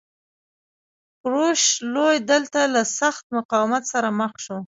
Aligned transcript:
کوروش 1.21 1.61
لوی 1.93 2.15
دلته 2.31 2.59
له 2.73 2.81
سخت 2.99 3.23
مقاومت 3.37 3.83
سره 3.93 4.07
مخ 4.19 4.33
شو 4.45 4.57